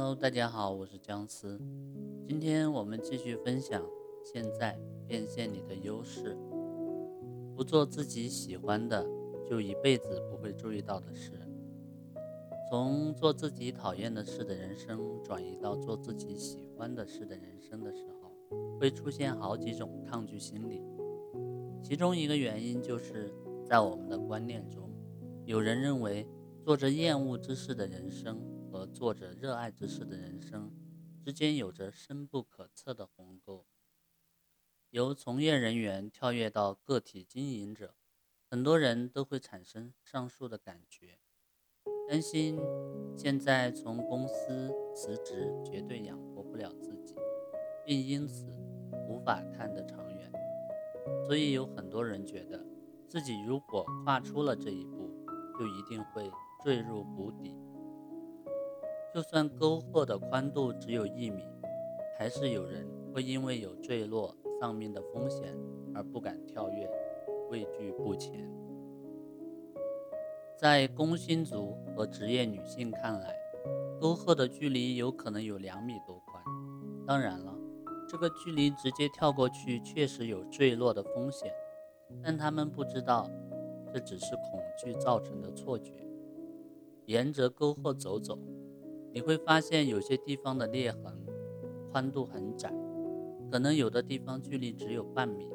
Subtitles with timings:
[0.00, 1.60] Hello，大家好，我是姜思。
[2.26, 3.84] 今天我们继续分享：
[4.24, 6.34] 现在变现你的优势，
[7.54, 9.06] 不做自己喜欢的，
[9.46, 11.32] 就一辈子不会注意到的事。
[12.70, 18.32] 从做自己讨厌的事的人生转移到做自己喜欢的事的人生的时候，
[18.80, 20.82] 会出现好几种抗拒心理。
[21.82, 23.30] 其中一个原因就是
[23.66, 24.90] 在我们的观念中，
[25.44, 26.26] 有人认为
[26.64, 28.40] 做着厌恶之事的人生。
[28.70, 30.70] 和做着热爱之事的人生
[31.24, 33.66] 之间有着深不可测的鸿沟。
[34.90, 37.94] 由从业人员跳跃到个体经营者，
[38.48, 41.18] 很多人都会产生上述的感觉：
[42.08, 42.58] 担心
[43.16, 47.14] 现在从公司辞职绝对养活不了自己，
[47.84, 48.46] 并因此
[49.08, 50.32] 无法看得长远。
[51.24, 52.64] 所以有很多人觉得
[53.08, 55.08] 自己如果跨出了这一步，
[55.58, 56.30] 就一定会
[56.64, 57.54] 坠入谷底。
[59.12, 61.42] 就算沟壑的宽度只有一米，
[62.16, 65.52] 还是有人会因为有坠落丧命的风险
[65.92, 66.88] 而不敢跳跃，
[67.50, 68.48] 畏惧不前。
[70.56, 73.34] 在工薪族和职业女性看来，
[74.00, 76.44] 沟壑的距离有可能有两米多宽。
[77.04, 77.52] 当然了，
[78.08, 81.52] 这个距离直接跳过去确实有坠落的风险，
[82.22, 83.28] 但他们不知道，
[83.92, 85.94] 这只是恐惧造成的错觉。
[87.06, 88.38] 沿着沟壑走走。
[89.12, 91.02] 你会发现有些地方的裂痕
[91.90, 92.72] 宽度很窄，
[93.50, 95.48] 可能有的地方距离只有半米。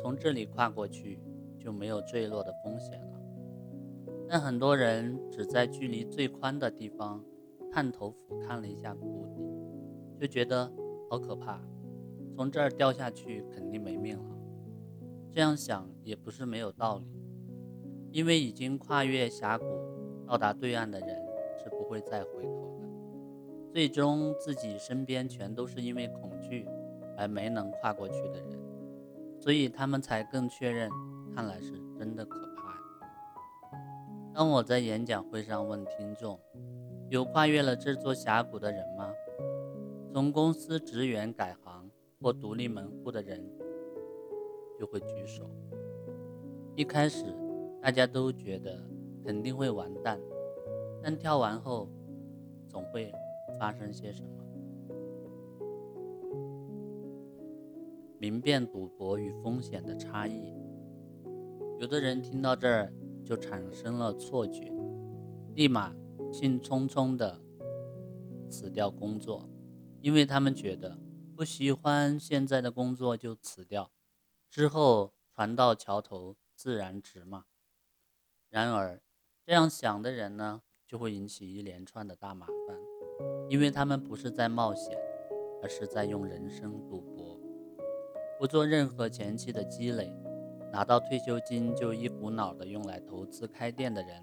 [0.00, 1.20] 从这里跨过去
[1.58, 3.20] 就没有坠落的风险了。
[4.26, 7.22] 但很多人只在距离最宽的地方
[7.70, 10.72] 探头俯瞰了一下谷底，就觉得
[11.10, 11.60] 好可怕，
[12.34, 14.36] 从这儿掉下去肯定没命了。
[15.30, 17.06] 这样想也不是没有道理，
[18.10, 19.66] 因为已经跨越峡谷
[20.26, 21.31] 到达对岸的人。
[21.92, 22.88] 会再回头的。
[23.70, 26.66] 最终，自己身边全都是因为恐惧
[27.18, 28.58] 而没能跨过去的人，
[29.38, 30.90] 所以他们才更确认，
[31.34, 32.62] 看来是真的可怕。
[34.34, 36.40] 当我在演讲会上问听众
[37.10, 39.12] ：“有跨越了这座峡谷的人吗？”
[40.14, 41.90] 从公司职员改行
[42.22, 43.42] 或独立门户的人
[44.78, 45.44] 就会举手。
[46.74, 47.26] 一开始，
[47.82, 48.82] 大家都觉得
[49.26, 50.18] 肯定会完蛋。
[51.02, 51.88] 但跳完后，
[52.68, 53.12] 总会
[53.58, 54.28] 发生些什么？
[58.18, 60.54] 明辨赌博与风险的差异。
[61.80, 62.92] 有的人听到这儿
[63.24, 64.72] 就产生了错觉，
[65.56, 65.92] 立马
[66.32, 67.40] 兴冲冲的
[68.48, 69.48] 辞掉工作，
[70.00, 70.96] 因为他们觉得
[71.34, 73.90] 不喜欢现在的工作就辞掉，
[74.48, 77.46] 之后船到桥头自然直嘛。
[78.48, 79.02] 然而，
[79.44, 80.62] 这样想的人呢？
[80.92, 82.76] 就会引起一连串的大麻烦，
[83.48, 84.94] 因为他们不是在冒险，
[85.62, 87.40] 而是在用人生赌博。
[88.38, 90.14] 不做任何前期的积累，
[90.70, 94.22] 拿到退休金就一股脑的用来投资开店的人，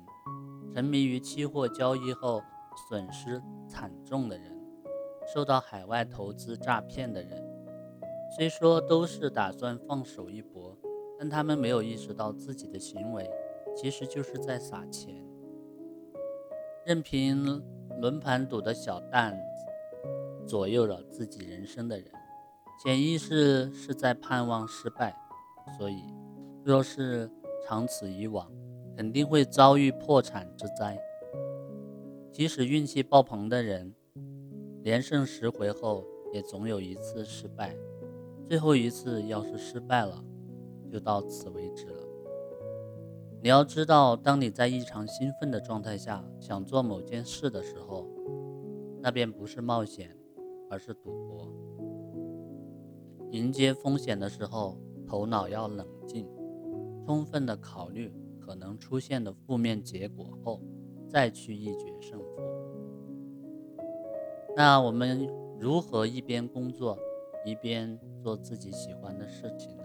[0.72, 2.40] 沉迷于期货交易后
[2.88, 4.56] 损失惨重的人，
[5.34, 7.44] 受到海外投资诈骗的人，
[8.38, 10.78] 虽说都是打算放手一搏，
[11.18, 13.28] 但他们没有意识到自己的行为
[13.76, 15.28] 其实就是在撒钱。
[16.86, 17.62] 任凭
[18.02, 19.38] 轮盘赌的小蛋
[20.48, 22.06] 左右了自己人生的人，
[22.84, 25.16] 潜意识是在盼望失败，
[25.78, 26.04] 所以
[26.64, 27.30] 若是
[27.68, 28.52] 长此以往，
[28.96, 30.98] 肯定会遭遇破产之灾。
[32.32, 33.94] 即使运气爆棚的人，
[34.82, 37.76] 连胜十回后也总有一次失败，
[38.48, 40.24] 最后一次要是失败了，
[40.92, 42.09] 就到此为止了。
[43.42, 48.06] 你要知道，当你在异常兴奋的状态下想做某件事的时候，
[49.02, 50.14] 那便不是冒险，
[50.70, 51.48] 而是赌博。
[53.32, 54.78] 迎接风险的时候，
[55.08, 56.28] 头脑要冷静，
[57.06, 60.60] 充分的考虑可能出现的负面结果后，
[61.08, 62.26] 再去一决胜负。
[64.58, 67.00] 那我们如何一边工作，
[67.46, 69.84] 一边做自己喜欢的事情呢？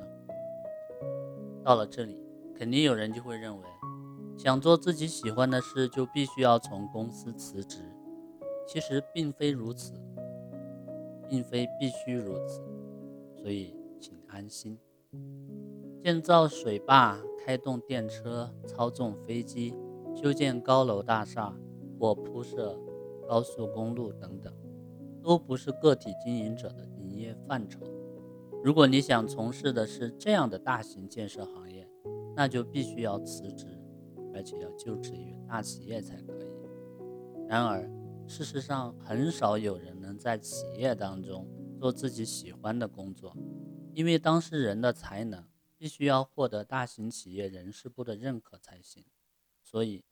[1.63, 2.24] 到了这里。
[2.55, 3.65] 肯定有人就会认为，
[4.39, 7.79] 想做自己喜欢的事，就必须要从公司辞职。
[8.67, 9.93] 其实并非如此，
[11.29, 12.63] 并非必须如此，
[13.37, 14.79] 所以请安心。
[16.03, 19.75] 建造水坝、开动电车、操纵飞机、
[20.15, 21.55] 修建高楼大厦
[21.99, 22.79] 或铺设
[23.27, 24.55] 高速公路等等，
[25.23, 27.81] 都不是个体经营者的营业范畴。
[28.63, 31.74] 如果你想从事的是这样的大型建设行业，
[32.37, 33.67] 那就必须要辞职，
[34.35, 36.49] 而且要就职于大企业才可以。
[37.49, 37.89] 然而，
[38.27, 41.47] 事实上，很少有人能在企业当中
[41.79, 43.37] 做自己喜欢的工作，
[43.93, 45.47] 因为当事人的才能
[45.77, 49.05] 必须要获得大型企业人事部的认可才行。
[49.63, 50.05] 所以，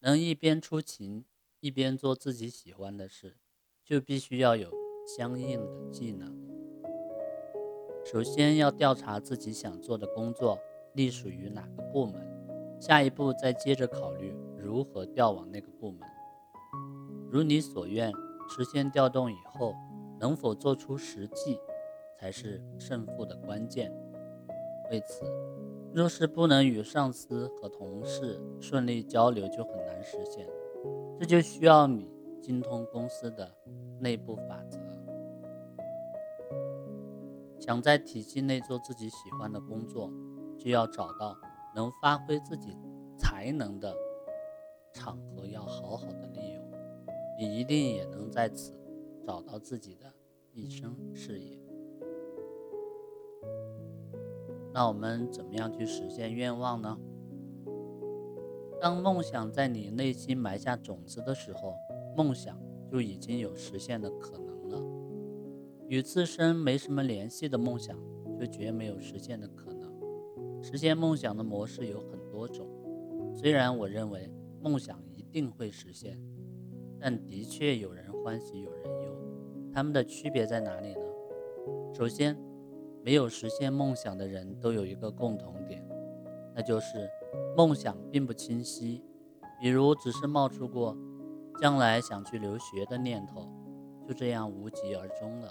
[0.00, 1.24] 能一边出勤
[1.60, 3.38] 一边做自己喜欢的事，
[3.82, 4.70] 就必须要有
[5.16, 6.36] 相应的技能。
[8.04, 10.58] 首先要调查自己想做的工作
[10.96, 12.14] 隶属于哪个部门，
[12.80, 16.00] 下一步再接着考虑如何调往那个部门。
[17.30, 18.10] 如你所愿，
[18.48, 19.74] 实现调动以后，
[20.18, 21.58] 能否做出实际，
[22.18, 23.92] 才是胜负的关键。
[24.90, 25.24] 为此，
[25.92, 30.48] 若是不能与上司和同事顺利交流，就很难实现。
[31.18, 32.08] 这就需要你
[32.40, 33.50] 精通公司的
[33.98, 34.78] 内部法则。
[37.58, 40.08] 想在体系内做自己喜欢的工作，
[40.66, 41.38] 就要找到
[41.76, 42.76] 能发挥自己
[43.16, 43.94] 才能的
[44.92, 46.72] 场合，要好好的利用。
[47.38, 48.76] 你一定也能在此
[49.24, 50.12] 找到自己的
[50.52, 51.56] 一生事业。
[54.74, 56.98] 那我们怎么样去实现愿望呢？
[58.80, 61.76] 当梦想在你内心埋下种子的时候，
[62.16, 62.60] 梦想
[62.90, 64.82] 就已经有实现的可能了。
[65.86, 67.96] 与自身没什么联系的梦想，
[68.36, 69.75] 就绝没有实现的可能。
[70.62, 72.68] 实现梦想的模式有很多种，
[73.34, 74.30] 虽然我认为
[74.60, 76.18] 梦想一定会实现。
[76.98, 81.00] 但的确有人欢喜有人忧，他们的区别在哪里呢？
[81.92, 82.36] 首先，
[83.04, 85.86] 没有实现梦想的人都有一个共同点，
[86.54, 87.08] 那就是
[87.54, 89.04] 梦想并不清晰。
[89.60, 90.96] 比如，只是冒出过
[91.60, 93.46] 将来想去留学的念头，
[94.08, 95.48] 就这样无疾而终了；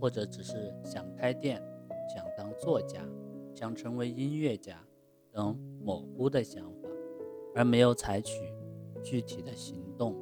[0.00, 1.62] 或者只是想开店、
[2.14, 3.02] 想当作家、
[3.56, 4.86] 想成为音乐家
[5.32, 6.90] 等模糊的想法，
[7.54, 8.52] 而没有采取
[9.02, 10.14] 具体的行动。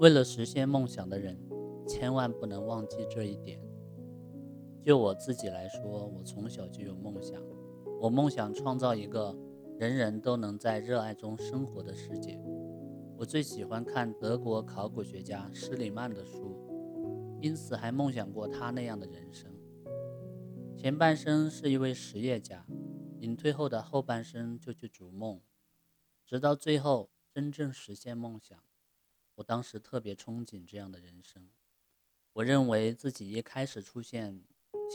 [0.00, 1.38] 为了实现梦想的人，
[1.86, 3.60] 千万不能忘记这一点。
[4.84, 7.40] 就我自己来说，我从小就有梦想，
[8.00, 9.32] 我梦想创造一个
[9.78, 12.42] 人人都能在热爱中生活的世界。
[13.16, 16.56] 我最喜欢看德国考古学家施里曼的书，
[17.40, 19.48] 因此还梦想过他那样的人生。
[20.80, 22.64] 前半生是一位实业家，
[23.18, 25.40] 隐退后的后半生就去逐梦，
[26.24, 28.56] 直到最后真正实现梦想。
[29.34, 31.48] 我当时特别憧憬这样的人生，
[32.32, 34.40] 我认为自己一开始出现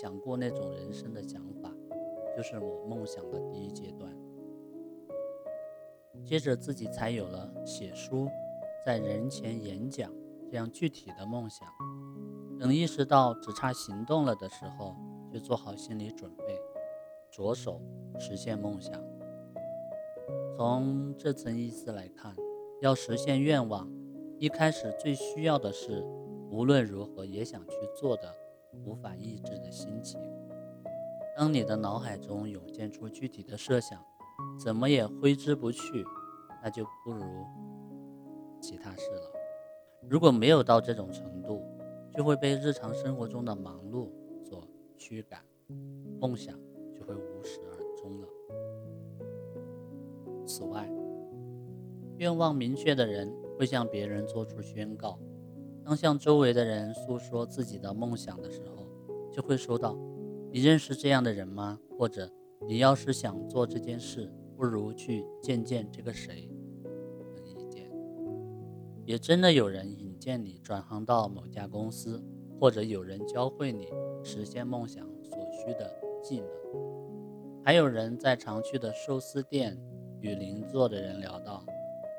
[0.01, 1.69] 想过那种人生的想法，
[2.33, 4.17] 就是我梦想的第一阶段。
[6.23, 8.29] 接着自己才有了写书、
[8.85, 10.09] 在人前演讲
[10.49, 11.67] 这样具体的梦想。
[12.57, 14.95] 等意识到只差行动了的时候，
[15.33, 16.59] 就做好心理准备，
[17.31, 17.81] 着手
[18.19, 18.93] 实现梦想。
[20.55, 22.35] 从这层意思来看，
[22.81, 23.89] 要实现愿望。
[24.37, 26.03] 一开始最需要的是，
[26.51, 28.31] 无论如何也想去做的、
[28.85, 30.21] 无法抑制的心情。
[31.35, 33.99] 当你的脑海中涌现出具体的设想，
[34.63, 36.05] 怎么也挥之不去，
[36.63, 37.23] 那就不如
[38.61, 39.31] 其他事了。
[40.07, 41.63] 如果没有到这种程度，
[42.15, 44.11] 就会被日常生活中的忙碌
[45.03, 45.41] 驱赶，
[46.21, 46.57] 梦想
[46.95, 48.27] 就会无始而终了。
[50.45, 50.89] 此外，
[52.17, 53.29] 愿望明确的人。
[53.55, 55.19] 会向别人做出宣告。
[55.85, 58.87] 当向周围的人诉说自己的梦想的时候，
[59.31, 59.95] 就会说到
[60.51, 62.27] ：“你认识这样的人吗？”或者
[62.67, 66.49] “你要是想做这件事，不如去见见这个谁。”
[67.35, 67.91] 等意见。
[69.05, 72.19] 也真的有人引荐你转行到某家公司，
[72.59, 73.87] 或者有人教会你
[74.23, 76.49] 实现梦想所需的技能。
[77.63, 79.77] 还有人在常去的寿司店
[80.21, 81.63] 与邻座的人聊到。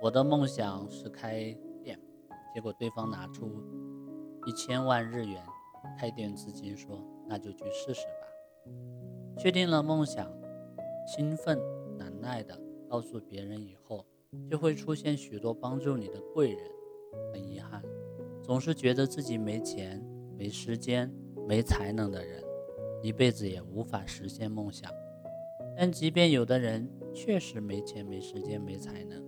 [0.02, 1.98] 我的梦想是开店，
[2.54, 3.50] 结果对方拿出
[4.46, 5.42] 一千万日元
[5.98, 8.72] 开店资金，说：“那就去试试吧。”
[9.38, 10.30] 确定了梦想，
[11.06, 11.58] 兴奋
[11.96, 14.04] 难耐的告诉别人以后，
[14.50, 16.70] 就会出现许多帮助你的贵人。
[17.32, 17.82] 很遗憾，
[18.42, 20.04] 总是觉得自己没钱、
[20.36, 21.10] 没时间、
[21.46, 22.42] 没才能的人，
[23.02, 24.90] 一辈子也无法实现梦想。
[25.76, 29.22] 但即便有的人确实没钱、没时间、没才能，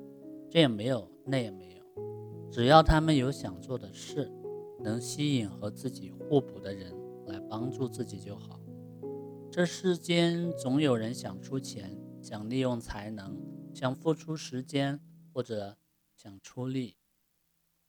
[0.50, 1.82] 这也没有，那也没有，
[2.50, 4.30] 只要他们有想做的事，
[4.80, 6.94] 能吸引和自己互补的人
[7.26, 8.60] 来帮助自己就好。
[9.50, 13.36] 这世间总有人想出钱，想利用才能，
[13.74, 15.00] 想付出时间，
[15.32, 15.76] 或者
[16.14, 16.96] 想出力，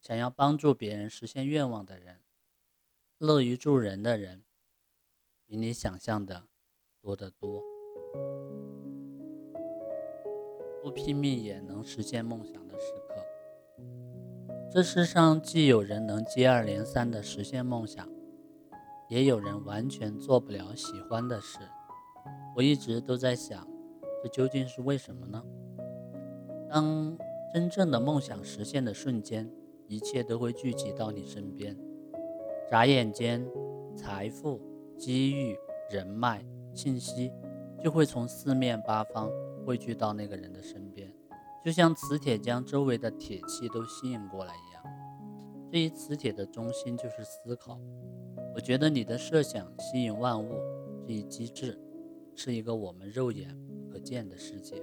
[0.01, 2.21] 想要帮助别人实现愿望的人，
[3.19, 4.43] 乐于助人的人，
[5.47, 6.43] 比你想象的
[7.01, 7.63] 多得多。
[10.83, 13.15] 不拼命也能实现梦想的时刻，
[14.71, 18.07] 这世上既有人能接二连三地实现梦想，
[19.09, 21.57] 也有人完全做不了喜欢的事。
[22.55, 23.67] 我一直都在想，
[24.21, 25.43] 这究竟是为什么呢？
[26.69, 27.17] 当
[27.51, 29.51] 真正的梦想实现的瞬间，
[29.87, 31.75] 一切都会聚集到你身边，
[32.69, 33.45] 眨眼间，
[33.95, 34.59] 财富、
[34.97, 35.57] 机遇、
[35.89, 37.31] 人脉、信息
[37.81, 39.31] 就会从四面八方
[39.65, 41.13] 汇聚到那个人的身边，
[41.63, 44.83] 就像磁铁将周围的铁器都吸引过来一样。
[45.71, 47.79] 这一磁铁的中心就是思考。
[48.53, 50.51] 我觉得你的设想吸引万物
[51.05, 51.79] 这一机制，
[52.35, 53.57] 是一个我们肉眼
[53.91, 54.81] 可见的世界。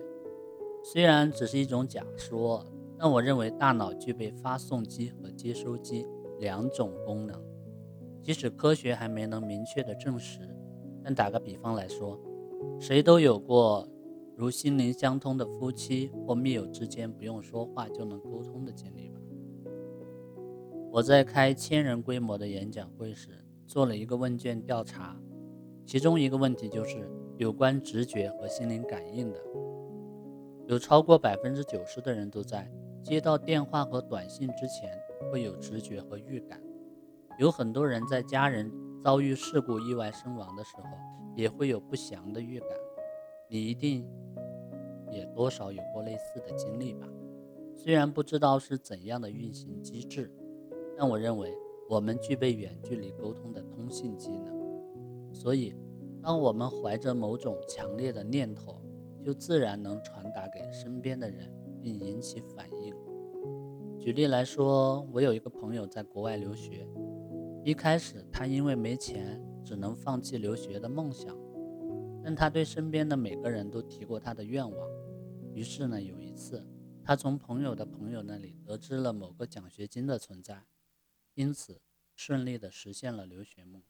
[0.82, 2.64] 虽然只是一种假说。
[2.96, 6.06] 但我认为大脑具备发送机和接收机
[6.38, 7.42] 两种功能，
[8.24, 10.40] 即使科学还没能明确的证实，
[11.02, 12.18] 但打个比方来说，
[12.80, 13.86] 谁都有过
[14.34, 19.20] 如心灵相通的夫妻或密友之间不用说话就能沟通的经历吧。
[20.90, 23.28] 我在开千人规模的演讲会时
[23.66, 25.14] 做了一个问卷调查，
[25.84, 29.40] 其中一个问题就是有关直觉和心灵感应的，
[30.66, 32.72] 有超过百分之九十的人都在。
[33.02, 34.90] 接到电话和短信之前
[35.30, 36.58] 会有直觉和预感，
[37.38, 38.70] 有很多人在家人
[39.02, 40.84] 遭遇事故意外身亡的时候
[41.36, 42.68] 也会有不祥的预感。
[43.48, 44.08] 你一定
[45.10, 47.06] 也多少有过类似的经历吧？
[47.74, 50.32] 虽然不知道是怎样的运行机制，
[50.96, 51.52] 但我认为
[51.88, 54.54] 我们具备远距离沟通的通信机能。
[55.32, 55.74] 所以，
[56.22, 58.80] 当我们怀着某种强烈的念头，
[59.22, 61.52] 就自然能传达给身边的人。
[61.84, 62.96] 并引起反应。
[64.00, 66.88] 举例来说，我有一个朋友在国外留学，
[67.64, 71.34] 一开始他因为没钱，只能放弃留学的梦想。
[72.22, 74.88] 但他对身边的每个人都提过他的愿望。
[75.54, 76.62] 于是呢，有一次，
[77.02, 80.66] 他从朋友的朋友那里得知了某个奖学金的存在，
[81.32, 81.80] 因此
[82.14, 83.82] 顺利的实现了留学梦。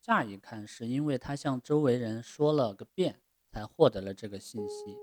[0.00, 4.96] 乍一看，是因为他向周围人说了个遍，才获得了这个信息。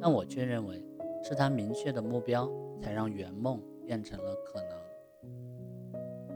[0.00, 0.84] 但我却认为。
[1.24, 4.91] 是他明确的目标，才让圆梦变成了可能。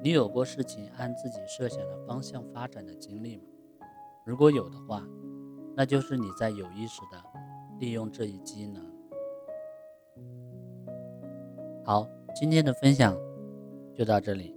[0.06, 3.42] 你有过事情按自己设想的方向发展的经历吗？
[4.24, 5.02] 如果有的话，
[5.74, 7.20] 那就是你在有意识的
[7.80, 8.80] 利用这一机能。
[11.84, 13.18] 好，今天的分享
[13.96, 14.54] 就到这里。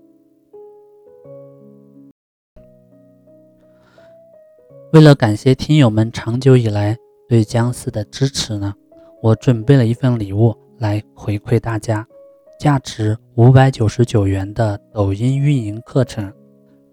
[4.93, 6.95] 为了感谢听友们长久以来
[7.27, 8.71] 对僵尸的支持呢。
[9.23, 12.07] 我准备了一份礼物来回馈大家，
[12.59, 16.29] 价值五百九十九元的抖音运营课程，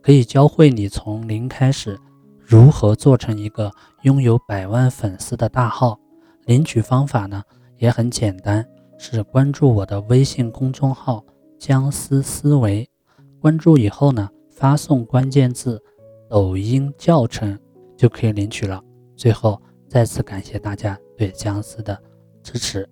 [0.00, 1.98] 可以教会你从零开始
[2.38, 5.98] 如何做成一个拥有百万粉丝的大号。
[6.44, 7.42] 领取方法呢
[7.78, 8.64] 也很简单，
[8.96, 11.24] 是关注我的微信公众号
[11.58, 12.88] “僵尸思维”，
[13.42, 15.82] 关注以后呢发送关键字
[16.30, 17.58] “抖音教程”
[17.98, 18.80] 就可以领取了。
[19.16, 22.00] 最后再次感谢大家对僵尸的。
[22.40, 22.88] 支持。